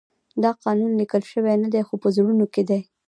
[0.43, 2.81] دا قانون لیکل شوی نه دی خو په زړونو کې دی.